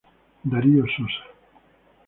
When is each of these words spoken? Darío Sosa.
Darío 0.51 0.85
Sosa. 0.93 1.23